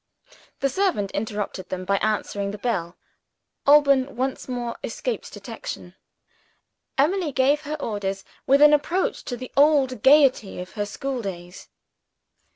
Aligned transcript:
The 0.61 0.69
servant 0.69 1.11
interrupted 1.11 1.69
them 1.69 1.85
by 1.85 1.97
answering 1.97 2.49
the 2.49 2.57
bell; 2.57 2.97
Alban 3.67 4.15
once 4.15 4.49
more 4.49 4.75
escaped 4.83 5.31
detection. 5.31 5.93
Emily 6.97 7.31
gave 7.31 7.61
her 7.65 7.79
orders 7.79 8.23
with 8.47 8.63
an 8.63 8.73
approach 8.73 9.23
to 9.25 9.37
the 9.37 9.51
old 9.55 10.01
gayety 10.01 10.59
of 10.59 10.71
her 10.71 10.87
school 10.87 11.21
days. 11.21 11.69